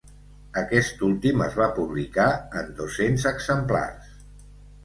Aquest 0.61 1.03
últim 1.07 1.43
es 1.47 1.59
va 1.59 1.67
publicar 1.75 2.25
en 2.63 2.73
dos-cents 2.81 3.29
exemplars. 3.33 4.13